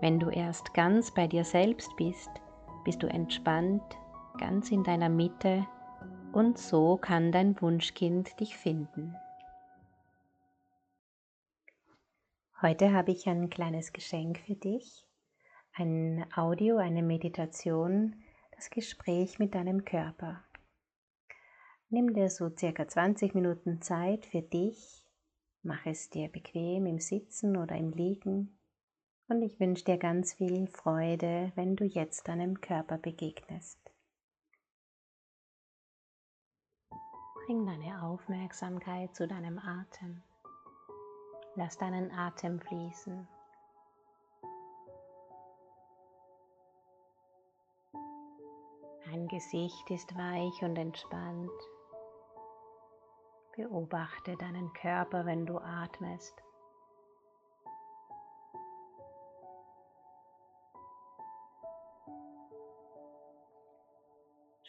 Wenn 0.00 0.20
du 0.20 0.28
erst 0.28 0.74
ganz 0.74 1.10
bei 1.10 1.26
dir 1.26 1.42
selbst 1.42 1.96
bist, 1.96 2.28
bist 2.84 3.02
du 3.02 3.06
entspannt, 3.06 3.82
ganz 4.38 4.70
in 4.70 4.84
deiner 4.84 5.08
Mitte 5.08 5.66
und 6.32 6.58
so 6.58 6.98
kann 6.98 7.32
dein 7.32 7.58
Wunschkind 7.62 8.38
dich 8.38 8.58
finden. 8.58 9.16
Heute 12.60 12.92
habe 12.92 13.12
ich 13.12 13.26
ein 13.26 13.48
kleines 13.48 13.94
Geschenk 13.94 14.38
für 14.40 14.54
dich, 14.54 15.06
ein 15.72 16.26
Audio, 16.34 16.76
eine 16.76 17.02
Meditation, 17.02 18.22
das 18.54 18.68
Gespräch 18.68 19.38
mit 19.38 19.54
deinem 19.54 19.86
Körper. 19.86 20.44
Nimm 21.88 22.12
dir 22.12 22.28
so 22.28 22.50
circa 22.54 22.86
20 22.86 23.34
Minuten 23.34 23.80
Zeit 23.80 24.26
für 24.26 24.42
dich, 24.42 25.06
mach 25.62 25.86
es 25.86 26.10
dir 26.10 26.28
bequem 26.28 26.84
im 26.84 26.98
Sitzen 26.98 27.56
oder 27.56 27.76
im 27.76 27.92
Liegen 27.92 28.55
und 29.28 29.42
ich 29.42 29.58
wünsche 29.58 29.84
dir 29.84 29.98
ganz 29.98 30.34
viel 30.34 30.66
Freude, 30.68 31.52
wenn 31.56 31.76
du 31.76 31.84
jetzt 31.84 32.28
deinem 32.28 32.60
Körper 32.60 32.98
begegnest. 32.98 33.78
Bring 37.46 37.66
deine 37.66 38.02
Aufmerksamkeit 38.02 39.14
zu 39.14 39.26
deinem 39.26 39.58
Atem. 39.58 40.22
Lass 41.54 41.78
deinen 41.78 42.10
Atem 42.10 42.60
fließen. 42.60 43.28
Dein 49.04 49.28
Gesicht 49.28 49.90
ist 49.90 50.16
weich 50.16 50.62
und 50.62 50.76
entspannt. 50.76 51.50
Beobachte 53.54 54.36
deinen 54.36 54.72
Körper, 54.74 55.24
wenn 55.24 55.46
du 55.46 55.58
atmest. 55.58 56.45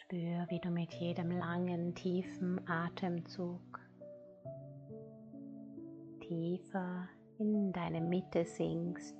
Spür, 0.08 0.46
wie 0.48 0.58
du 0.58 0.70
mit 0.70 0.94
jedem 0.94 1.30
langen, 1.30 1.94
tiefen 1.94 2.66
Atemzug 2.66 3.60
tiefer 6.20 7.06
in 7.38 7.74
deine 7.74 8.00
Mitte 8.00 8.46
sinkst. 8.46 9.14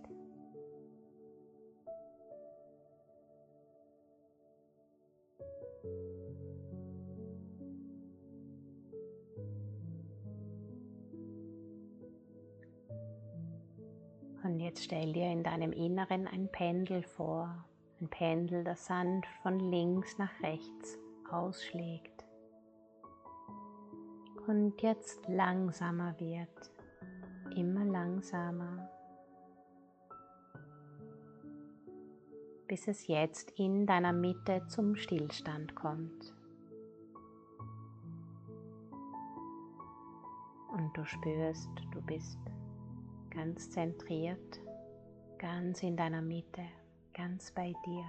Und 14.43 14.59
jetzt 14.61 14.85
stell 14.85 15.13
dir 15.13 15.31
in 15.31 15.43
deinem 15.43 15.73
Inneren 15.73 16.27
ein 16.27 16.49
Pendel 16.51 17.03
vor, 17.03 17.68
ein 18.01 18.09
Pendel, 18.09 18.65
das 18.65 18.87
sanft 18.87 19.29
von 19.43 19.59
links 19.59 20.19
nach 20.19 20.41
rechts 20.43 20.99
ausschlägt 21.31 22.19
und 24.49 24.81
jetzt 24.81 25.29
langsamer 25.29 26.19
wird, 26.19 26.71
immer 27.55 27.85
langsamer, 27.85 28.89
bis 32.67 32.89
es 32.89 33.07
jetzt 33.07 33.51
in 33.59 33.87
deiner 33.87 34.13
Mitte 34.13 34.63
zum 34.69 34.97
Stillstand 34.97 35.75
kommt. 35.75 36.35
Und 40.73 40.97
du 40.97 41.05
spürst, 41.05 41.71
du 41.93 42.01
bist 42.03 42.39
ganz 43.31 43.71
zentriert, 43.71 44.61
ganz 45.39 45.83
in 45.83 45.97
deiner 45.97 46.23
Mitte 46.23 46.63
ganz 47.19 47.51
bei 47.51 47.73
dir. 47.85 48.05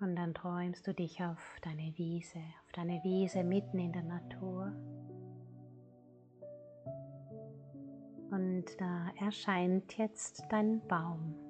Und 0.00 0.16
dann 0.16 0.34
träumst 0.34 0.86
du 0.86 0.94
dich 0.94 1.22
auf 1.22 1.38
deine 1.62 1.92
Wiese, 1.96 2.38
auf 2.64 2.72
deine 2.72 3.02
Wiese 3.02 3.42
mitten 3.42 3.78
in 3.78 3.92
der 3.92 4.02
Natur. 4.02 4.72
Und 8.30 8.64
da 8.78 9.10
erscheint 9.18 9.96
jetzt 9.98 10.44
dein 10.50 10.86
Baum. 10.86 11.49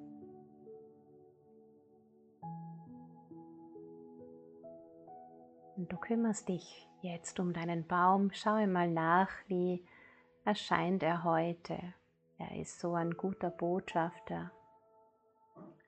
Du 5.91 5.97
kümmerst 5.97 6.47
dich 6.47 6.87
jetzt 7.01 7.39
um 7.39 7.51
deinen 7.51 7.85
Baum. 7.85 8.31
Schau 8.31 8.65
mal 8.65 8.89
nach, 8.89 9.29
wie 9.47 9.85
erscheint 10.45 11.03
er 11.03 11.25
heute. 11.25 11.77
Er 12.37 12.55
ist 12.55 12.79
so 12.79 12.93
ein 12.93 13.11
guter 13.11 13.49
Botschafter. 13.49 14.51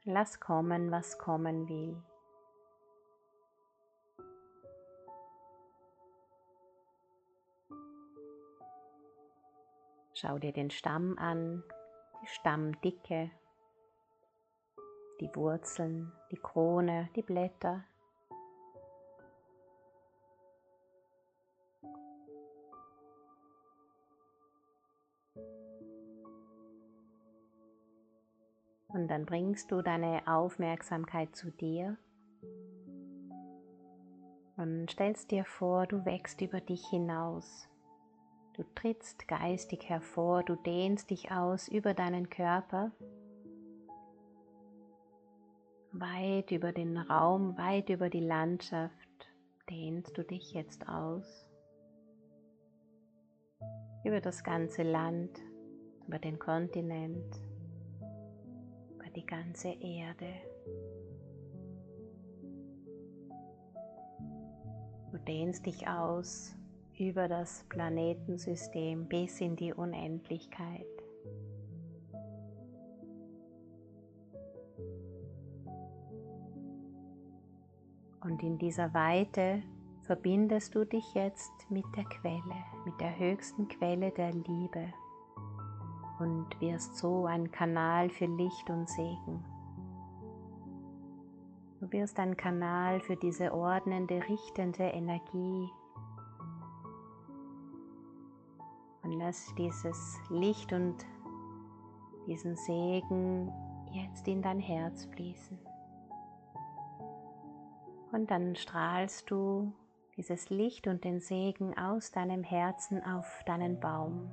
Lass 0.03 0.41
kommen, 0.41 0.91
was 0.91 1.17
kommen 1.17 1.69
will. 1.69 2.03
Schau 10.13 10.37
dir 10.37 10.51
den 10.51 10.69
Stamm 10.69 11.17
an, 11.17 11.63
die 12.21 12.27
Stammdicke, 12.27 13.31
die 15.21 15.33
Wurzeln, 15.33 16.11
die 16.29 16.37
Krone, 16.37 17.09
die 17.15 17.23
Blätter. 17.23 17.85
Und 28.93 29.07
dann 29.07 29.25
bringst 29.25 29.71
du 29.71 29.81
deine 29.81 30.21
Aufmerksamkeit 30.27 31.35
zu 31.35 31.49
dir 31.49 31.97
und 34.55 34.91
stellst 34.91 35.31
dir 35.31 35.45
vor, 35.45 35.87
du 35.87 36.05
wächst 36.05 36.41
über 36.41 36.61
dich 36.61 36.85
hinaus. 36.87 37.67
Du 38.53 38.63
trittst 38.75 39.27
geistig 39.27 39.89
hervor, 39.89 40.43
du 40.43 40.55
dehnst 40.55 41.09
dich 41.09 41.31
aus 41.31 41.67
über 41.67 41.95
deinen 41.95 42.29
Körper, 42.29 42.91
weit 45.91 46.51
über 46.51 46.71
den 46.71 46.97
Raum, 46.97 47.57
weit 47.57 47.89
über 47.89 48.11
die 48.11 48.19
Landschaft 48.19 48.93
dehnst 49.69 50.15
du 50.17 50.23
dich 50.23 50.53
jetzt 50.53 50.87
aus, 50.87 51.47
über 54.03 54.21
das 54.21 54.43
ganze 54.43 54.83
Land, 54.83 55.39
über 56.07 56.19
den 56.19 56.37
Kontinent, 56.37 57.41
die 59.15 59.25
ganze 59.25 59.69
Erde. 59.69 60.27
Du 65.11 65.17
dehnst 65.19 65.65
dich 65.65 65.87
aus 65.87 66.55
über 66.97 67.27
das 67.27 67.65
Planetensystem 67.69 69.07
bis 69.07 69.41
in 69.41 69.55
die 69.55 69.73
Unendlichkeit. 69.73 70.85
Und 78.21 78.41
in 78.41 78.57
dieser 78.57 78.93
Weite 78.93 79.61
verbindest 80.03 80.75
du 80.75 80.85
dich 80.85 81.13
jetzt 81.13 81.51
mit 81.69 81.85
der 81.95 82.05
Quelle, 82.05 82.63
mit 82.85 82.99
der 82.99 83.17
höchsten 83.19 83.67
Quelle 83.67 84.11
der 84.11 84.31
Liebe 84.31 84.93
und 86.23 86.61
wirst 86.61 86.95
so 86.95 87.25
ein 87.25 87.51
Kanal 87.51 88.09
für 88.09 88.25
Licht 88.25 88.69
und 88.69 88.89
Segen. 88.89 89.43
Du 91.81 91.91
wirst 91.91 92.17
ein 92.17 92.37
Kanal 92.37 93.01
für 93.01 93.17
diese 93.17 93.53
ordnende, 93.53 94.21
richtende 94.29 94.83
Energie. 94.83 95.69
Und 99.03 99.19
lass 99.19 99.53
dieses 99.57 100.17
Licht 100.29 100.71
und 100.71 101.05
diesen 102.25 102.55
Segen 102.55 103.51
jetzt 103.91 104.25
in 104.29 104.41
dein 104.41 104.59
Herz 104.59 105.03
fließen. 105.07 105.59
Und 108.13 108.31
dann 108.31 108.55
strahlst 108.55 109.29
du 109.29 109.73
dieses 110.15 110.49
Licht 110.49 110.87
und 110.87 111.03
den 111.03 111.19
Segen 111.19 111.77
aus 111.77 112.11
deinem 112.11 112.43
Herzen 112.43 113.03
auf 113.03 113.43
deinen 113.45 113.81
Baum. 113.81 114.31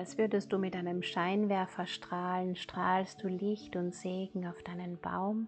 Als 0.00 0.16
würdest 0.16 0.50
du 0.50 0.56
mit 0.56 0.74
einem 0.76 1.02
Scheinwerfer 1.02 1.84
strahlen, 1.84 2.56
strahlst 2.56 3.22
du 3.22 3.28
Licht 3.28 3.76
und 3.76 3.94
Segen 3.94 4.46
auf 4.46 4.62
deinen 4.62 4.98
Baum. 4.98 5.46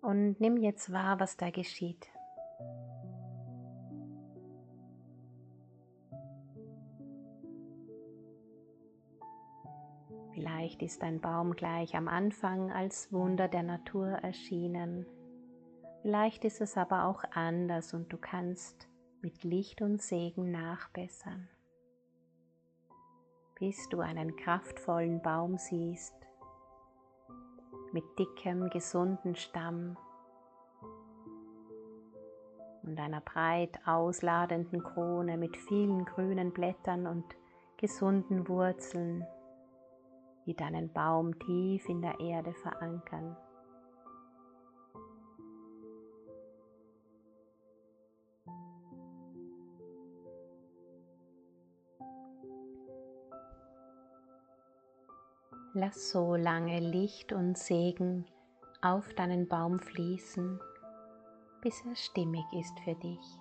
Und 0.00 0.40
nimm 0.40 0.56
jetzt 0.56 0.90
wahr, 0.90 1.20
was 1.20 1.36
da 1.36 1.50
geschieht. 1.50 2.08
Vielleicht 10.32 10.80
ist 10.80 11.02
dein 11.02 11.20
Baum 11.20 11.52
gleich 11.52 11.94
am 11.96 12.08
Anfang 12.08 12.72
als 12.72 13.12
Wunder 13.12 13.48
der 13.48 13.62
Natur 13.62 14.08
erschienen. 14.08 15.04
Vielleicht 16.00 16.46
ist 16.46 16.62
es 16.62 16.78
aber 16.78 17.04
auch 17.04 17.24
anders 17.32 17.92
und 17.92 18.10
du 18.10 18.16
kannst 18.16 18.88
mit 19.20 19.44
Licht 19.44 19.82
und 19.82 20.00
Segen 20.00 20.50
nachbessern. 20.50 21.46
Bis 23.60 23.88
du 23.90 24.00
einen 24.00 24.34
kraftvollen 24.34 25.22
Baum 25.22 25.56
siehst, 25.56 26.14
mit 27.92 28.04
dickem, 28.18 28.68
gesunden 28.70 29.36
Stamm 29.36 29.96
und 32.82 32.98
einer 32.98 33.20
breit 33.20 33.78
ausladenden 33.86 34.82
Krone 34.82 35.36
mit 35.36 35.56
vielen 35.56 36.04
grünen 36.04 36.52
Blättern 36.52 37.06
und 37.06 37.24
gesunden 37.76 38.48
Wurzeln 38.48 39.24
die 40.46 40.56
deinen 40.56 40.92
Baum 40.92 41.38
tief 41.38 41.88
in 41.88 42.02
der 42.02 42.18
Erde 42.18 42.52
verankern. 42.54 43.36
Lass 55.72 56.10
so 56.10 56.34
lange 56.34 56.80
Licht 56.80 57.32
und 57.32 57.56
Segen 57.56 58.26
auf 58.82 59.14
deinen 59.14 59.46
Baum 59.46 59.78
fließen, 59.78 60.58
bis 61.60 61.84
er 61.86 61.94
stimmig 61.94 62.44
ist 62.58 62.76
für 62.80 62.96
dich, 62.96 63.38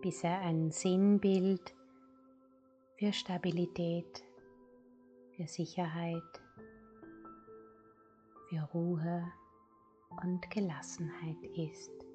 bis 0.00 0.22
er 0.22 0.38
ein 0.42 0.70
Sinnbild 0.70 1.74
für 2.98 3.12
Stabilität, 3.12 4.22
für 5.34 5.48
Sicherheit, 5.48 6.40
für 8.48 8.62
Ruhe 8.72 9.24
und 10.22 10.48
Gelassenheit 10.52 11.42
ist. 11.56 12.09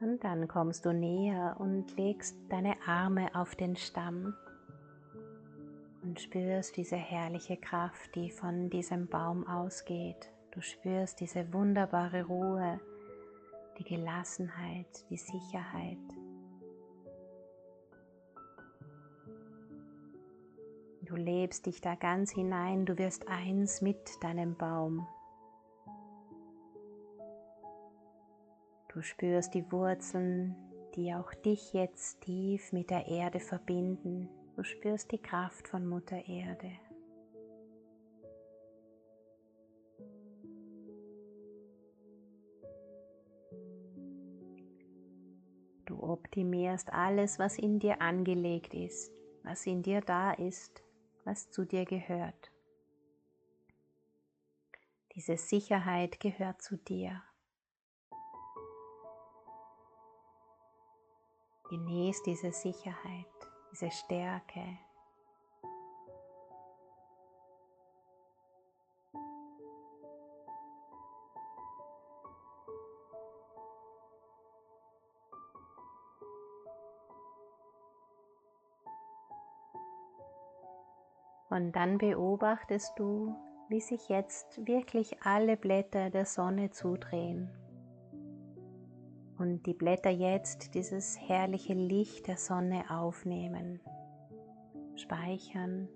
Und 0.00 0.22
dann 0.22 0.46
kommst 0.46 0.84
du 0.84 0.92
näher 0.92 1.56
und 1.58 1.96
legst 1.96 2.36
deine 2.48 2.76
Arme 2.86 3.34
auf 3.34 3.56
den 3.56 3.76
Stamm 3.76 4.34
und 6.02 6.20
spürst 6.20 6.76
diese 6.76 6.96
herrliche 6.96 7.56
Kraft, 7.56 8.14
die 8.14 8.30
von 8.30 8.70
diesem 8.70 9.08
Baum 9.08 9.46
ausgeht. 9.46 10.30
Du 10.52 10.60
spürst 10.60 11.20
diese 11.20 11.52
wunderbare 11.52 12.24
Ruhe, 12.24 12.80
die 13.78 13.84
Gelassenheit, 13.84 14.86
die 15.10 15.16
Sicherheit. 15.16 15.98
Du 21.02 21.16
lebst 21.16 21.66
dich 21.66 21.80
da 21.80 21.94
ganz 21.94 22.32
hinein, 22.32 22.86
du 22.86 22.98
wirst 22.98 23.26
eins 23.28 23.80
mit 23.80 24.22
deinem 24.22 24.56
Baum. 24.56 25.06
Du 28.98 29.02
spürst 29.04 29.54
die 29.54 29.70
Wurzeln, 29.70 30.56
die 30.96 31.14
auch 31.14 31.32
dich 31.32 31.72
jetzt 31.72 32.20
tief 32.22 32.72
mit 32.72 32.90
der 32.90 33.06
Erde 33.06 33.38
verbinden. 33.38 34.28
Du 34.56 34.64
spürst 34.64 35.12
die 35.12 35.22
Kraft 35.22 35.68
von 35.68 35.86
Mutter 35.86 36.26
Erde. 36.26 36.72
Du 45.86 46.02
optimierst 46.02 46.92
alles, 46.92 47.38
was 47.38 47.56
in 47.56 47.78
dir 47.78 48.02
angelegt 48.02 48.74
ist, 48.74 49.12
was 49.44 49.64
in 49.64 49.84
dir 49.84 50.00
da 50.00 50.32
ist, 50.32 50.82
was 51.22 51.52
zu 51.52 51.64
dir 51.64 51.84
gehört. 51.84 52.50
Diese 55.14 55.36
Sicherheit 55.36 56.18
gehört 56.18 56.60
zu 56.62 56.76
dir. 56.76 57.22
Genieß 61.70 62.22
diese 62.22 62.50
Sicherheit, 62.50 63.26
diese 63.70 63.90
Stärke. 63.90 64.78
Und 81.50 81.72
dann 81.72 81.98
beobachtest 81.98 82.98
du, 82.98 83.34
wie 83.68 83.80
sich 83.80 84.08
jetzt 84.08 84.66
wirklich 84.66 85.22
alle 85.22 85.58
Blätter 85.58 86.08
der 86.08 86.24
Sonne 86.24 86.70
zudrehen 86.70 87.57
und 89.38 89.66
die 89.66 89.74
Blätter 89.74 90.10
jetzt 90.10 90.74
dieses 90.74 91.18
herrliche 91.20 91.74
Licht 91.74 92.26
der 92.26 92.36
Sonne 92.36 92.84
aufnehmen, 92.90 93.80
speichern 94.96 95.88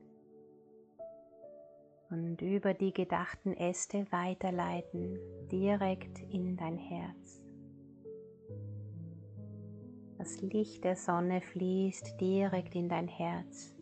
und 2.11 2.41
über 2.41 2.75
die 2.75 2.93
gedachten 2.93 3.55
Äste 3.55 4.07
weiterleiten, 4.11 5.19
direkt 5.51 6.21
in 6.31 6.57
dein 6.57 6.77
Herz. 6.77 7.43
Das 10.19 10.41
Licht 10.41 10.85
der 10.85 10.95
Sonne 10.95 11.41
fließt 11.41 12.21
direkt 12.21 12.77
in 12.77 12.89
dein 12.89 13.09
Herz. 13.09 13.75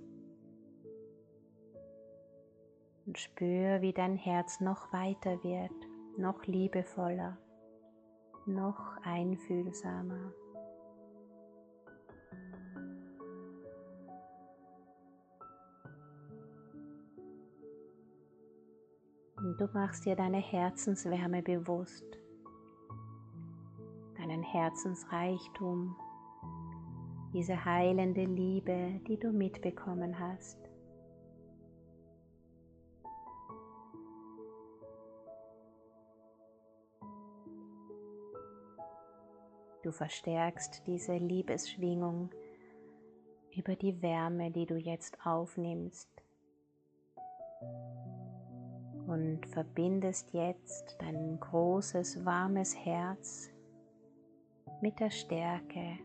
Und 3.04 3.18
spür, 3.18 3.82
wie 3.82 3.92
dein 3.92 4.16
Herz 4.16 4.60
noch 4.60 4.90
weiter 4.92 5.42
wird, 5.42 5.72
noch 6.16 6.46
liebevoller 6.46 7.36
noch 8.46 8.96
einfühlsamer. 9.02 10.32
Und 19.36 19.58
du 19.58 19.66
machst 19.72 20.04
dir 20.04 20.14
deine 20.16 20.38
Herzenswärme 20.38 21.42
bewusst, 21.42 22.04
deinen 24.16 24.42
Herzensreichtum, 24.42 25.96
diese 27.32 27.64
heilende 27.64 28.24
Liebe, 28.24 29.00
die 29.08 29.18
du 29.18 29.32
mitbekommen 29.32 30.18
hast. 30.18 30.69
Du 39.90 39.96
verstärkst 39.96 40.86
diese 40.86 41.16
Liebesschwingung 41.16 42.30
über 43.56 43.74
die 43.74 44.00
Wärme, 44.00 44.52
die 44.52 44.64
du 44.64 44.76
jetzt 44.76 45.18
aufnimmst 45.26 46.08
und 49.08 49.44
verbindest 49.48 50.32
jetzt 50.32 50.96
dein 51.00 51.40
großes, 51.40 52.24
warmes 52.24 52.76
Herz 52.76 53.50
mit 54.80 55.00
der 55.00 55.10
Stärke, 55.10 55.98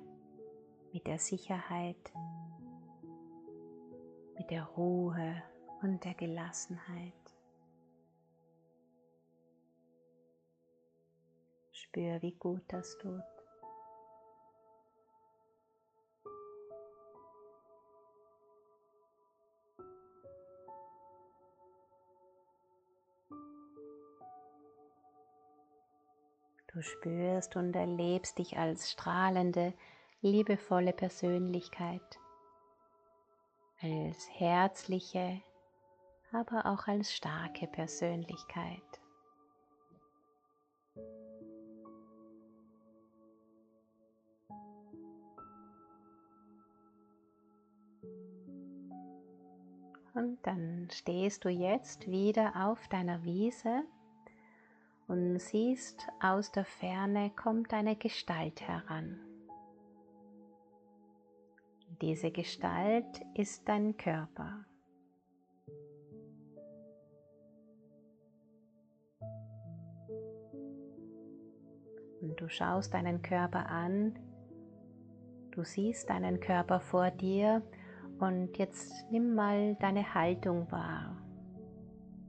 mit 0.91 1.05
der 1.05 1.19
Sicherheit, 1.19 2.11
mit 4.35 4.49
der 4.49 4.63
Ruhe 4.63 5.43
und 5.83 6.03
der 6.03 6.15
Gelassenheit. 6.15 7.13
Spür, 11.71 12.19
wie 12.23 12.33
gut 12.33 12.63
das 12.69 12.97
tut. 12.97 13.34
Du 26.75 26.81
spürst 26.81 27.55
und 27.55 27.73
erlebst 27.73 28.37
dich 28.37 28.57
als 28.57 28.91
strahlende, 28.91 29.73
liebevolle 30.19 30.91
Persönlichkeit, 30.91 32.19
als 33.81 34.27
herzliche, 34.29 35.41
aber 36.33 36.65
auch 36.65 36.85
als 36.87 37.13
starke 37.13 37.67
Persönlichkeit. 37.67 38.81
Und 50.13 50.39
dann 50.43 50.89
stehst 50.91 51.45
du 51.45 51.49
jetzt 51.49 52.11
wieder 52.11 52.67
auf 52.67 52.85
deiner 52.89 53.23
Wiese 53.23 53.85
und 55.07 55.39
siehst 55.39 56.07
aus 56.21 56.51
der 56.51 56.65
Ferne 56.65 57.31
kommt 57.35 57.73
eine 57.73 57.95
Gestalt 57.95 58.61
heran. 58.61 59.19
Diese 62.01 62.31
Gestalt 62.31 63.21
ist 63.35 63.67
dein 63.69 63.95
Körper. 63.95 64.65
Und 72.21 72.41
du 72.41 72.49
schaust 72.49 72.93
deinen 72.93 73.21
Körper 73.21 73.67
an, 73.67 74.17
du 75.51 75.63
siehst 75.63 76.09
deinen 76.09 76.39
Körper 76.39 76.79
vor 76.79 77.11
dir 77.11 77.61
und 78.19 78.57
jetzt 78.57 78.91
nimm 79.11 79.35
mal 79.35 79.75
deine 79.75 80.15
Haltung 80.15 80.69
wahr. 80.71 81.21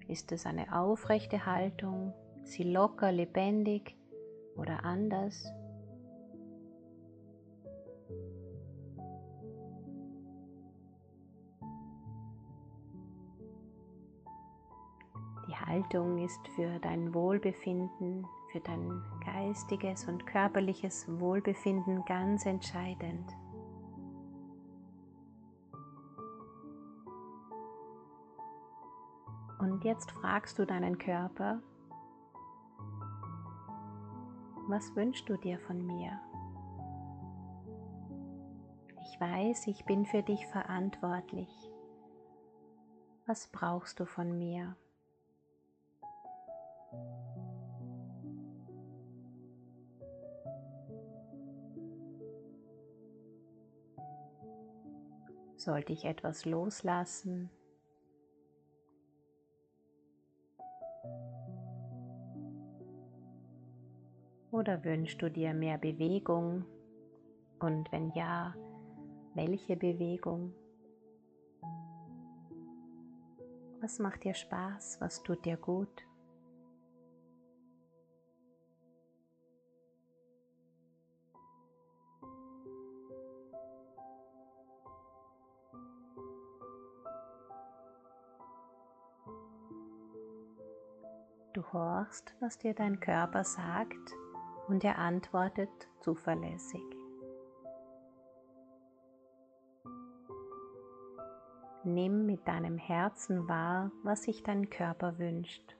Ist 0.06 0.30
es 0.32 0.46
eine 0.46 0.78
aufrechte 0.78 1.46
Haltung? 1.46 2.12
Sie 2.46 2.62
locker, 2.62 3.12
lebendig 3.12 3.96
oder 4.56 4.84
anders? 4.84 5.52
Die 15.48 15.54
Haltung 15.54 16.18
ist 16.18 16.48
für 16.54 16.78
dein 16.80 17.12
Wohlbefinden, 17.14 18.26
für 18.52 18.60
dein 18.60 19.02
geistiges 19.24 20.06
und 20.06 20.26
körperliches 20.26 21.06
Wohlbefinden 21.20 22.04
ganz 22.04 22.46
entscheidend. 22.46 23.30
Und 29.58 29.84
jetzt 29.84 30.10
fragst 30.12 30.58
du 30.58 30.64
deinen 30.64 30.98
Körper, 30.98 31.60
was 34.68 34.94
wünschst 34.96 35.28
du 35.28 35.36
dir 35.36 35.58
von 35.60 35.86
mir? 35.86 36.20
Ich 39.02 39.20
weiß, 39.20 39.68
ich 39.68 39.84
bin 39.84 40.04
für 40.04 40.22
dich 40.22 40.46
verantwortlich. 40.46 41.48
Was 43.26 43.48
brauchst 43.48 44.00
du 44.00 44.06
von 44.06 44.36
mir? 44.36 44.76
Sollte 55.56 55.92
ich 55.92 56.04
etwas 56.04 56.44
loslassen? 56.44 57.50
Oder 64.66 64.82
wünschst 64.82 65.22
du 65.22 65.30
dir 65.30 65.54
mehr 65.54 65.78
Bewegung? 65.78 66.64
Und 67.60 67.92
wenn 67.92 68.10
ja, 68.16 68.52
welche 69.34 69.76
Bewegung? 69.76 70.52
Was 73.80 74.00
macht 74.00 74.24
dir 74.24 74.34
Spaß? 74.34 75.00
Was 75.00 75.22
tut 75.22 75.44
dir 75.44 75.56
gut? 75.56 76.04
Du 91.52 91.62
horchst, 91.72 92.34
was 92.40 92.58
dir 92.58 92.74
dein 92.74 92.98
Körper 92.98 93.44
sagt 93.44 94.16
und 94.68 94.84
er 94.84 94.98
antwortet 94.98 95.70
zuverlässig. 96.00 96.82
Nimm 101.84 102.26
mit 102.26 102.48
deinem 102.48 102.78
Herzen 102.78 103.48
wahr, 103.48 103.92
was 104.02 104.24
sich 104.24 104.42
dein 104.42 104.70
Körper 104.70 105.18
wünscht. 105.20 105.76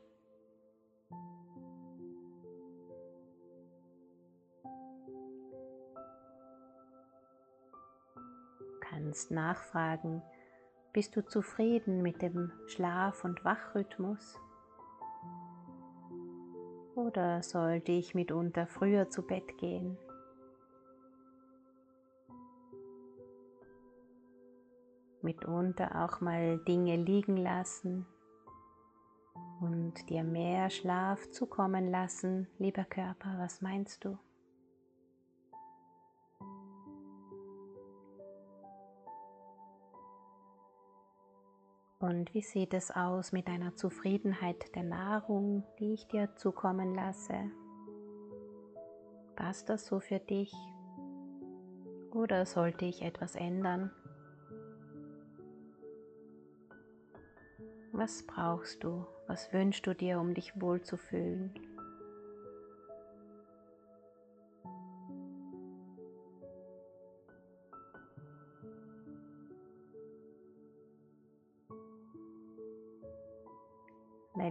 Du 8.61 8.79
kannst 8.81 9.33
nachfragen, 9.33 10.23
bist 10.93 11.17
du 11.17 11.27
zufrieden 11.27 12.03
mit 12.03 12.23
dem 12.23 12.53
Schlaf- 12.67 13.25
und 13.25 13.45
Wachrhythmus? 13.45 14.39
Oder 17.07 17.41
sollte 17.41 17.93
ich 17.93 18.17
mitunter 18.17 18.67
früher 18.67 19.09
zu 19.09 19.23
Bett 19.23 19.59
gehen? 19.59 19.97
Mitunter 25.23 26.05
auch 26.05 26.21
mal 26.21 26.59
Dinge 26.67 26.97
liegen 26.97 27.37
lassen 27.37 28.07
und 29.61 30.11
dir 30.11 30.25
mehr 30.25 30.69
Schlaf 30.69 31.31
zukommen 31.31 31.93
lassen, 31.93 32.49
lieber 32.59 32.85
Körper, 32.85 33.37
was 33.39 33.63
meinst 33.63 34.05
du? 34.05 34.19
Und 41.99 42.35
wie 42.35 42.43
sieht 42.43 42.75
es 42.75 42.91
aus 42.91 43.33
mit 43.33 43.49
deiner 43.49 43.75
Zufriedenheit 43.75 44.75
der 44.75 44.83
Nahrung, 44.83 45.65
die 45.79 45.95
ich 45.95 46.07
dir 46.09 46.35
zukommen 46.37 46.95
lasse? 46.95 47.51
Passt 49.35 49.69
das 49.71 49.87
so 49.87 50.01
für 50.01 50.19
dich? 50.19 50.53
Oder 52.13 52.45
sollte 52.45 52.85
ich 52.85 53.03
etwas 53.03 53.35
ändern? 53.35 53.91
Was 57.93 58.27
brauchst 58.27 58.85
du? 58.85 59.07
Was 59.27 59.53
wünschst 59.55 59.87
du 59.87 59.95
dir, 59.95 60.21
um 60.21 60.35
dich 60.35 60.61
wohlzufühlen? 60.61 61.55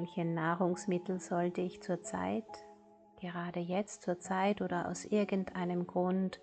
Welche 0.05 0.24
Nahrungsmittel 0.24 1.19
sollte 1.19 1.62
ich 1.62 1.81
zurzeit, 1.81 2.45
gerade 3.19 3.59
jetzt 3.59 4.03
zur 4.03 4.19
Zeit 4.19 4.62
oder 4.62 4.88
aus 4.88 5.03
irgendeinem 5.03 5.88
Grund 5.88 6.39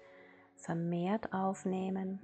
vermehrt 0.57 1.33
aufnehmen. 1.33 2.19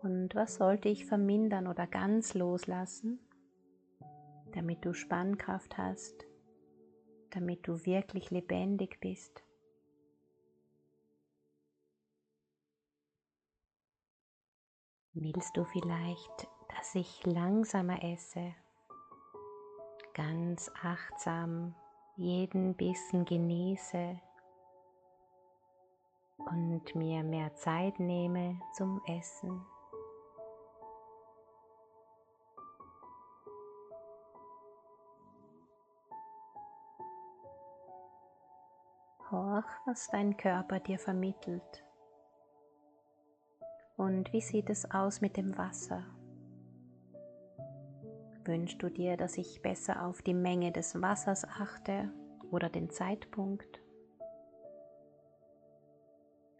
Und 0.00 0.34
was 0.34 0.54
sollte 0.54 0.88
ich 0.88 1.04
vermindern 1.04 1.66
oder 1.66 1.86
ganz 1.86 2.32
loslassen, 2.32 3.18
damit 4.54 4.86
du 4.86 4.94
Spannkraft 4.94 5.76
hast, 5.76 6.26
damit 7.28 7.68
du 7.68 7.84
wirklich 7.84 8.30
lebendig 8.30 9.00
bist? 9.00 9.45
Willst 15.18 15.56
du 15.56 15.64
vielleicht, 15.64 16.46
dass 16.76 16.94
ich 16.94 17.24
langsamer 17.24 18.04
esse, 18.04 18.54
ganz 20.12 20.70
achtsam 20.82 21.74
jeden 22.16 22.74
Bissen 22.74 23.24
genieße 23.24 24.20
und 26.36 26.94
mir 26.94 27.22
mehr 27.22 27.54
Zeit 27.54 27.98
nehme 27.98 28.60
zum 28.74 29.00
Essen? 29.06 29.64
Horch, 39.30 39.64
was 39.86 40.08
dein 40.08 40.36
Körper 40.36 40.78
dir 40.78 40.98
vermittelt. 40.98 41.85
Und 43.96 44.32
wie 44.32 44.42
sieht 44.42 44.68
es 44.68 44.90
aus 44.90 45.20
mit 45.22 45.36
dem 45.36 45.56
Wasser? 45.56 46.04
Wünschst 48.44 48.82
du 48.82 48.90
dir, 48.90 49.16
dass 49.16 49.38
ich 49.38 49.62
besser 49.62 50.06
auf 50.06 50.22
die 50.22 50.34
Menge 50.34 50.70
des 50.70 51.00
Wassers 51.00 51.44
achte 51.44 52.12
oder 52.50 52.68
den 52.68 52.90
Zeitpunkt? 52.90 53.80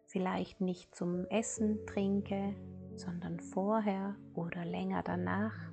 Vielleicht 0.07 0.61
nicht 0.61 0.95
zum 0.95 1.27
Essen 1.27 1.87
trinke, 1.87 2.57
sondern 2.97 3.39
vorher 3.39 4.17
oder 4.35 4.65
länger 4.65 5.03
danach? 5.03 5.71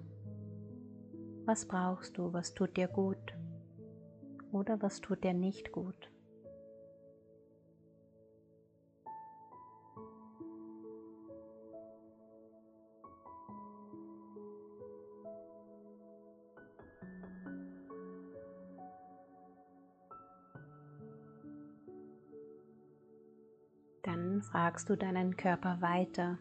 Was 1.46 1.65
brauchst 1.65 2.17
du? 2.17 2.34
Was 2.34 2.53
tut 2.53 2.75
dir 2.77 2.88
gut? 2.88 3.36
Oder 4.51 4.82
was 4.82 5.01
tut 5.01 5.24
dir 5.24 5.34
nicht 5.34 5.72
gut? 5.72 6.12
Dann 24.73 24.79
fragst 24.79 24.89
du 24.89 24.97
deinen 24.97 25.37
Körper 25.37 25.81
weiter. 25.81 26.39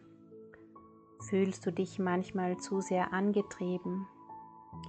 Fühlst 1.29 1.67
du 1.67 1.71
dich 1.71 1.99
manchmal 1.99 2.57
zu 2.57 2.81
sehr 2.81 3.13
angetrieben, 3.13 4.07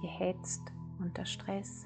gehetzt, 0.01 0.63
unter 0.99 1.25
Stress? 1.25 1.85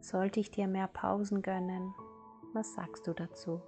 Sollte 0.00 0.38
ich 0.38 0.50
dir 0.50 0.68
mehr 0.68 0.86
Pausen 0.86 1.40
gönnen? 1.40 1.94
Was 2.52 2.74
sagst 2.74 3.06
du 3.06 3.14
dazu? 3.14 3.62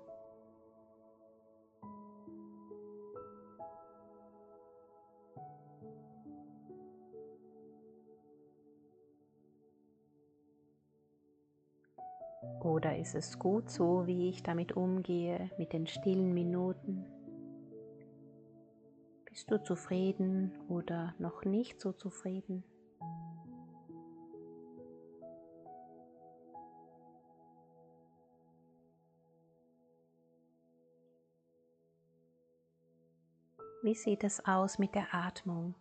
Oder 12.62 12.96
ist 12.96 13.14
es 13.14 13.38
gut 13.38 13.70
so, 13.70 14.06
wie 14.06 14.28
ich 14.28 14.42
damit 14.42 14.72
umgehe, 14.76 15.50
mit 15.58 15.72
den 15.72 15.86
stillen 15.86 16.32
Minuten? 16.32 17.04
Bist 19.26 19.50
du 19.50 19.62
zufrieden 19.62 20.52
oder 20.68 21.14
noch 21.18 21.44
nicht 21.44 21.80
so 21.80 21.92
zufrieden? 21.92 22.64
Wie 33.82 33.94
sieht 33.94 34.24
es 34.24 34.42
aus 34.46 34.78
mit 34.78 34.94
der 34.94 35.12
Atmung? 35.12 35.74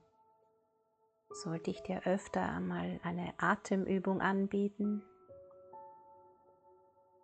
Sollte 1.31 1.71
ich 1.71 1.81
dir 1.83 2.05
öfter 2.05 2.41
einmal 2.41 2.99
eine 3.01 3.33
Atemübung 3.37 4.19
anbieten? 4.19 5.03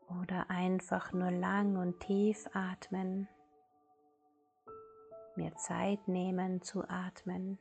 Oder 0.10 0.50
einfach 0.50 1.14
nur 1.14 1.30
lang 1.30 1.78
und 1.78 2.00
tief 2.00 2.48
atmen? 2.54 3.28
Mir 5.36 5.56
Zeit 5.56 6.08
nehmen 6.08 6.62
zu 6.64 6.84
atmen. 6.90 7.60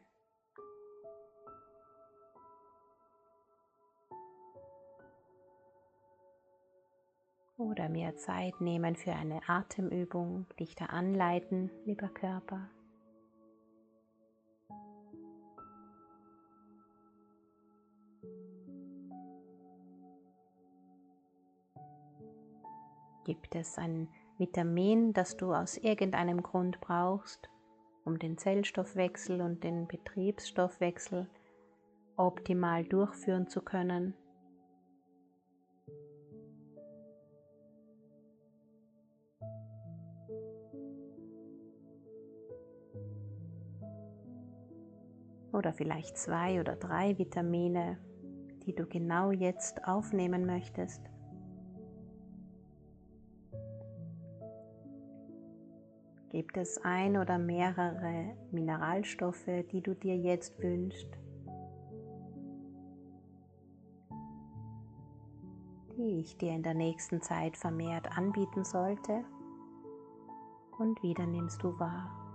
Oder 7.58 7.88
mir 7.88 8.16
Zeit 8.16 8.60
nehmen 8.60 8.96
für 8.96 9.12
eine 9.12 9.40
Atemübung, 9.48 10.46
dich 10.58 10.74
da 10.74 10.86
anleiten, 10.86 11.70
lieber 11.84 12.08
Körper. 12.08 12.70
Gibt 23.28 23.54
es 23.56 23.76
ein 23.76 24.08
Vitamin, 24.38 25.12
das 25.12 25.36
du 25.36 25.52
aus 25.52 25.76
irgendeinem 25.76 26.42
Grund 26.42 26.80
brauchst, 26.80 27.50
um 28.06 28.18
den 28.18 28.38
Zellstoffwechsel 28.38 29.42
und 29.42 29.62
den 29.64 29.86
Betriebsstoffwechsel 29.86 31.28
optimal 32.16 32.84
durchführen 32.84 33.46
zu 33.46 33.60
können? 33.60 34.14
Oder 45.52 45.74
vielleicht 45.74 46.16
zwei 46.16 46.60
oder 46.60 46.76
drei 46.76 47.18
Vitamine, 47.18 47.98
die 48.64 48.74
du 48.74 48.86
genau 48.86 49.32
jetzt 49.32 49.84
aufnehmen 49.84 50.46
möchtest. 50.46 51.02
Gibt 56.38 56.56
es 56.56 56.78
ein 56.84 57.16
oder 57.16 57.36
mehrere 57.36 58.36
Mineralstoffe, 58.52 59.50
die 59.72 59.80
du 59.80 59.92
dir 59.92 60.16
jetzt 60.16 60.56
wünschst, 60.62 61.18
die 65.96 66.20
ich 66.20 66.38
dir 66.38 66.52
in 66.52 66.62
der 66.62 66.74
nächsten 66.74 67.20
Zeit 67.22 67.56
vermehrt 67.56 68.16
anbieten 68.16 68.62
sollte? 68.62 69.24
Und 70.78 71.02
wieder 71.02 71.26
nimmst 71.26 71.60
du 71.64 71.76
wahr. 71.80 72.27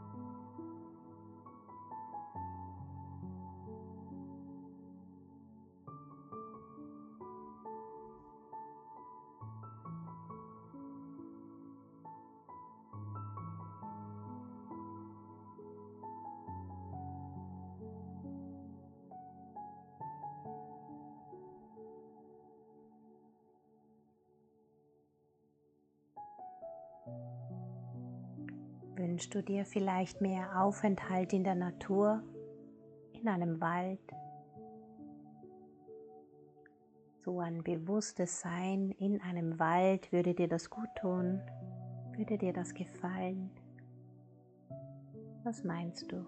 Wünschst 29.13 29.35
du 29.35 29.43
dir 29.43 29.63
vielleicht 29.63 30.21
mehr 30.21 30.59
Aufenthalt 30.59 31.33
in 31.33 31.43
der 31.43 31.53
Natur, 31.53 32.23
in 33.11 33.27
einem 33.27 33.61
Wald? 33.61 33.99
So 37.23 37.39
ein 37.39 37.63
bewusstes 37.63 38.41
Sein 38.41 38.89
in 38.89 39.21
einem 39.21 39.59
Wald 39.59 40.11
würde 40.11 40.33
dir 40.33 40.47
das 40.47 40.67
gut 40.67 40.89
tun, 40.99 41.39
würde 42.17 42.39
dir 42.39 42.53
das 42.53 42.73
gefallen? 42.73 43.51
Was 45.43 45.63
meinst 45.63 46.11
du? 46.11 46.25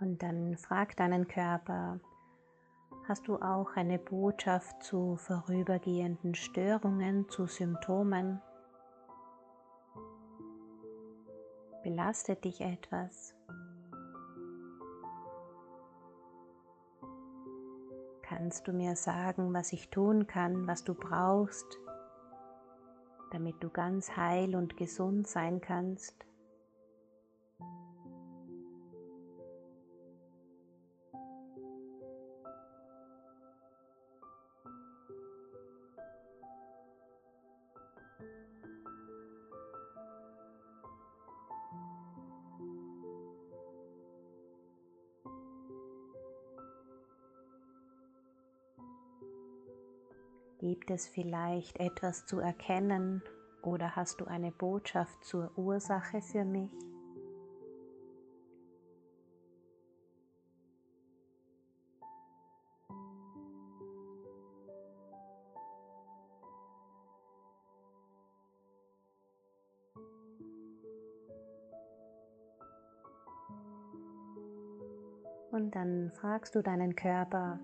Und 0.00 0.22
dann 0.22 0.56
frag 0.56 0.96
deinen 0.96 1.26
Körper, 1.26 1.98
hast 3.08 3.26
du 3.26 3.36
auch 3.36 3.74
eine 3.74 3.98
Botschaft 3.98 4.82
zu 4.82 5.16
vorübergehenden 5.16 6.36
Störungen, 6.36 7.28
zu 7.28 7.46
Symptomen? 7.46 8.40
Belastet 11.82 12.44
dich 12.44 12.60
etwas? 12.60 13.34
Kannst 18.22 18.68
du 18.68 18.72
mir 18.72 18.94
sagen, 18.94 19.52
was 19.52 19.72
ich 19.72 19.88
tun 19.88 20.28
kann, 20.28 20.68
was 20.68 20.84
du 20.84 20.94
brauchst, 20.94 21.66
damit 23.32 23.56
du 23.64 23.70
ganz 23.70 24.16
heil 24.16 24.54
und 24.54 24.76
gesund 24.76 25.26
sein 25.26 25.60
kannst? 25.60 26.27
Gibt 50.58 50.90
es 50.90 51.06
vielleicht 51.06 51.78
etwas 51.78 52.26
zu 52.26 52.40
erkennen 52.40 53.22
oder 53.62 53.94
hast 53.94 54.20
du 54.20 54.24
eine 54.24 54.50
Botschaft 54.50 55.24
zur 55.24 55.56
Ursache 55.56 56.20
für 56.20 56.44
mich? 56.44 56.72
Und 75.52 75.76
dann 75.76 76.10
fragst 76.12 76.56
du 76.56 76.62
deinen 76.62 76.96
Körper, 76.96 77.60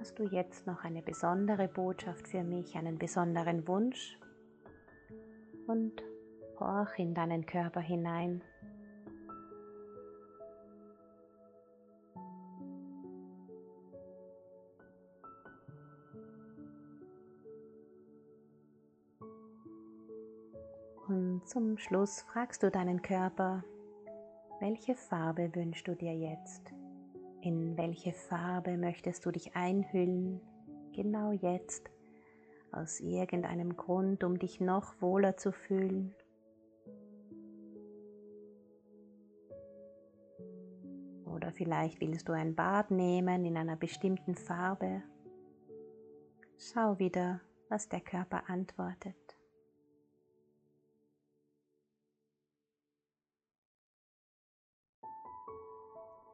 hast 0.00 0.18
du 0.18 0.24
jetzt 0.24 0.66
noch 0.66 0.82
eine 0.82 1.02
besondere 1.02 1.68
Botschaft 1.68 2.26
für 2.26 2.42
mich, 2.42 2.74
einen 2.74 2.98
besonderen 2.98 3.68
Wunsch? 3.68 4.18
Und 5.66 6.02
horch 6.58 6.98
in 6.98 7.14
deinen 7.14 7.44
Körper 7.44 7.80
hinein. 7.80 8.42
Und 21.08 21.46
zum 21.46 21.76
Schluss 21.76 22.22
fragst 22.22 22.62
du 22.62 22.70
deinen 22.70 23.02
Körper, 23.02 23.64
welche 24.60 24.94
Farbe 24.94 25.54
wünschst 25.54 25.86
du 25.86 25.94
dir 25.94 26.14
jetzt? 26.14 26.72
In 27.42 27.78
welche 27.78 28.12
Farbe 28.12 28.76
möchtest 28.76 29.24
du 29.24 29.30
dich 29.30 29.56
einhüllen, 29.56 30.42
genau 30.92 31.32
jetzt, 31.32 31.90
aus 32.70 33.00
irgendeinem 33.00 33.76
Grund, 33.76 34.24
um 34.24 34.38
dich 34.38 34.60
noch 34.60 35.00
wohler 35.00 35.38
zu 35.38 35.50
fühlen? 35.50 36.14
Oder 41.24 41.50
vielleicht 41.50 42.02
willst 42.02 42.28
du 42.28 42.32
ein 42.32 42.54
Bad 42.54 42.90
nehmen 42.90 43.46
in 43.46 43.56
einer 43.56 43.76
bestimmten 43.76 44.34
Farbe. 44.34 45.02
Schau 46.58 46.98
wieder, 46.98 47.40
was 47.70 47.88
der 47.88 48.00
Körper 48.00 48.50
antwortet. 48.50 49.39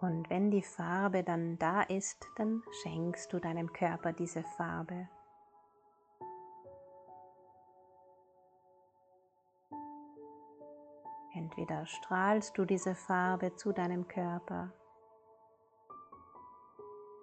Und 0.07 0.31
wenn 0.31 0.53
die 0.53 0.62
Farbe 0.62 1.25
dann 1.25 1.59
da 1.59 1.83
ist, 1.83 2.31
dann 2.37 2.62
schenkst 2.83 3.33
du 3.33 3.40
deinem 3.40 3.73
Körper 3.73 4.12
diese 4.12 4.45
Farbe. 4.45 5.09
Entweder 11.35 11.87
strahlst 11.87 12.57
du 12.57 12.64
diese 12.64 12.95
Farbe 12.95 13.57
zu 13.57 13.73
deinem 13.73 14.07
Körper 14.07 14.73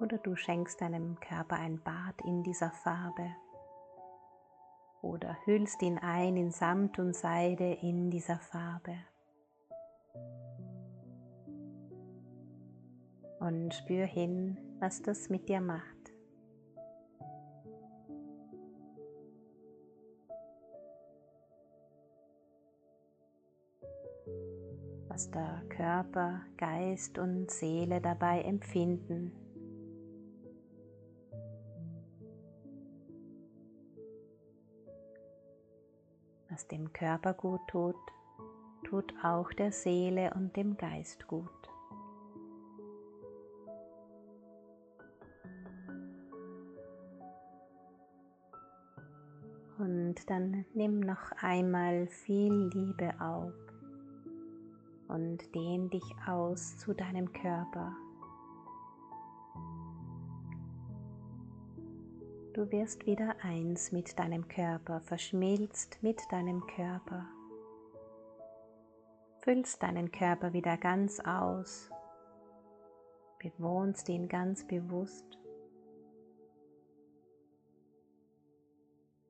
oder 0.01 0.17
du 0.17 0.35
schenkst 0.35 0.81
deinem 0.81 1.17
Körper 1.21 1.55
ein 1.55 1.81
Bad 1.81 2.19
in 2.25 2.43
dieser 2.43 2.71
Farbe 2.71 3.33
oder 5.01 5.37
hüllst 5.45 5.81
ihn 5.81 5.99
ein 5.99 6.35
in 6.35 6.51
Samt 6.51 6.99
und 6.99 7.15
Seide 7.15 7.75
in 7.75 8.11
dieser 8.11 8.39
Farbe. 8.39 8.97
Und 13.43 13.73
spür 13.73 14.05
hin, 14.05 14.57
was 14.79 15.01
das 15.01 15.29
mit 15.29 15.49
dir 15.49 15.59
macht. 15.59 15.83
Was 25.09 25.29
der 25.29 25.61
Körper, 25.67 26.41
Geist 26.57 27.19
und 27.19 27.51
Seele 27.51 27.99
dabei 27.99 28.41
empfinden. 28.43 29.33
Was 36.49 36.67
dem 36.67 36.93
Körper 36.93 37.33
gut 37.33 37.61
tut, 37.67 37.95
tut 38.85 39.13
auch 39.21 39.51
der 39.51 39.73
Seele 39.73 40.33
und 40.33 40.55
dem 40.55 40.77
Geist 40.77 41.27
gut. 41.27 41.72
Und 50.13 50.29
dann 50.29 50.63
nimm 50.75 50.99
noch 50.99 51.31
einmal 51.41 52.05
viel 52.05 52.69
Liebe 52.71 53.19
auf 53.19 53.51
und 55.07 55.39
dehn 55.55 55.89
dich 55.89 56.03
aus 56.27 56.77
zu 56.77 56.93
deinem 56.93 57.33
Körper. 57.33 57.95
Du 62.53 62.71
wirst 62.71 63.07
wieder 63.07 63.37
eins 63.41 63.91
mit 63.91 64.19
deinem 64.19 64.47
Körper, 64.47 65.01
verschmilzt 65.01 65.97
mit 66.03 66.21
deinem 66.31 66.61
Körper. 66.67 67.25
Füllst 69.39 69.81
deinen 69.81 70.11
Körper 70.11 70.53
wieder 70.53 70.77
ganz 70.77 71.19
aus, 71.21 71.89
bewohnst 73.39 74.07
ihn 74.09 74.29
ganz 74.29 74.63
bewusst 74.67 75.39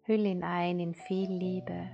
Hüll 0.03 0.25
ihn 0.25 0.43
ein 0.43 0.79
in 0.79 0.93
viel 0.93 1.31
Liebe. 1.31 1.89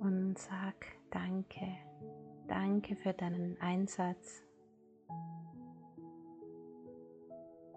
Und 0.00 0.38
sag 0.38 1.00
Danke, 1.10 1.66
danke 2.46 2.94
für 2.94 3.12
deinen 3.12 3.60
Einsatz. 3.60 4.44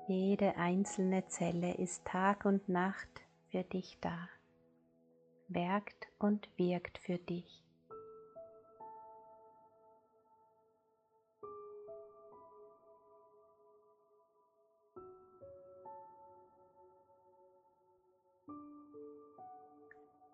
Jede 0.07 0.55
einzelne 0.57 1.25
Zelle 1.27 1.73
ist 1.73 2.05
Tag 2.05 2.45
und 2.45 2.69
Nacht 2.69 3.21
für 3.49 3.63
dich 3.63 3.97
da, 4.01 4.29
werkt 5.47 6.09
und 6.19 6.47
wirkt 6.57 6.99
für 6.99 7.17
dich. 7.17 7.62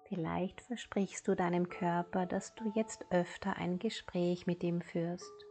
Vielleicht 0.10 0.62
versprichst 0.62 1.28
du 1.28 1.36
deinem 1.36 1.69
Körper, 1.69 2.26
dass 2.26 2.56
du 2.56 2.72
jetzt 2.74 3.06
öfter 3.12 3.58
ein 3.58 3.78
Gespräch 3.78 4.48
mit 4.48 4.63
ihm 4.63 4.82
führst 4.82 5.45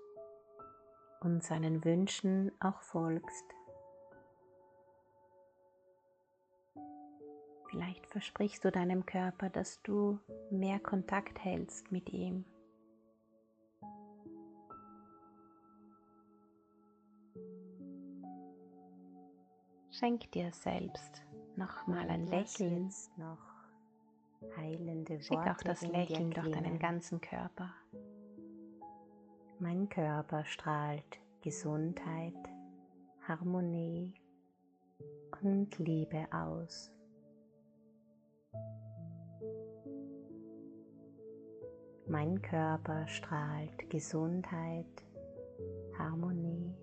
und 1.21 1.45
seinen 1.45 1.85
Wünschen 1.85 2.51
auch 2.59 2.83
folgst. 2.83 3.45
Vielleicht 7.71 8.05
versprichst 8.09 8.65
du 8.65 8.73
deinem 8.73 9.07
Körper, 9.07 9.49
dass 9.49 9.81
du 9.83 10.19
mehr 10.51 10.81
Kontakt 10.81 11.39
hältst 11.39 11.93
mit 11.93 12.11
ihm. 12.11 12.45
Schenk 19.93 20.33
dir 20.33 20.51
selbst 20.53 21.23
nochmal 21.55 22.09
ein 22.09 22.27
Lächeln 22.27 22.93
noch 23.17 23.48
heilende 24.57 25.15
Worte. 25.15 25.25
Schick 25.25 25.39
auch 25.39 25.63
das 25.65 25.83
Lächeln 25.83 26.31
durch 26.31 26.51
deinen 26.51 26.79
ganzen 26.79 27.21
Körper. 27.21 27.73
Mein 29.59 29.89
Körper 29.89 30.45
strahlt 30.45 31.19
Gesundheit, 31.43 32.35
Harmonie 33.27 34.15
und 35.43 35.79
Liebe 35.79 36.27
aus. 36.33 36.91
Mein 42.07 42.41
Körper 42.41 43.07
strahlt 43.07 43.91
Gesundheit, 43.91 44.87
Harmonie 45.99 46.75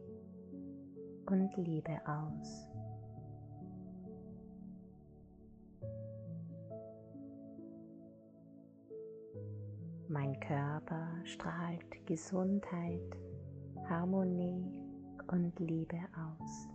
und 1.26 1.56
Liebe 1.58 2.00
aus. 2.06 2.68
Mein 10.16 10.40
Körper 10.40 11.10
strahlt 11.26 12.06
Gesundheit, 12.06 13.18
Harmonie 13.90 14.82
und 15.28 15.60
Liebe 15.60 16.00
aus. 16.16 16.70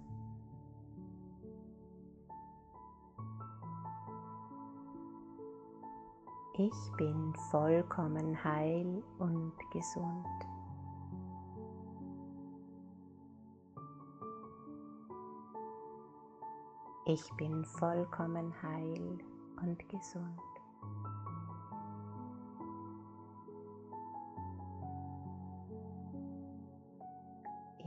Ich 6.58 6.96
bin 6.98 7.34
vollkommen 7.50 8.44
heil 8.44 9.02
und 9.18 9.54
gesund. 9.72 10.26
Ich 17.06 17.26
bin 17.38 17.64
vollkommen 17.64 18.52
heil 18.62 19.18
und 19.62 19.88
gesund. 19.88 20.49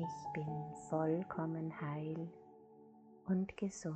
Ich 0.04 0.34
bin 0.34 0.74
vollkommen 0.90 1.80
heil 1.80 2.28
und 3.26 3.56
gesund. 3.56 3.96